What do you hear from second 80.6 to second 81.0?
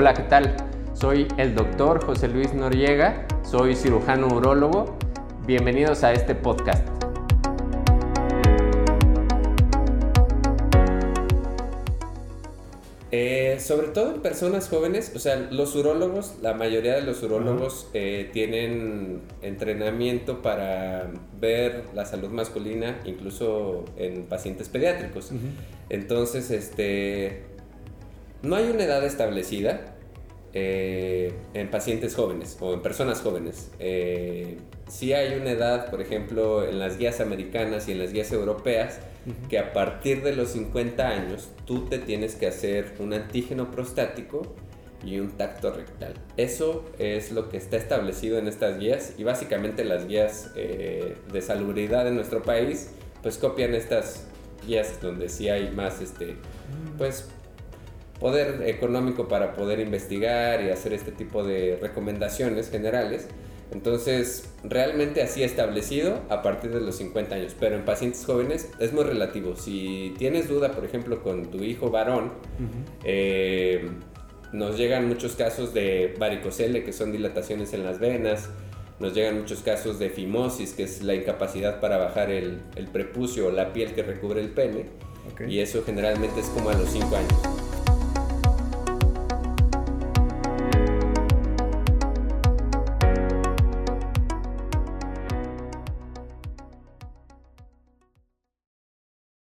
que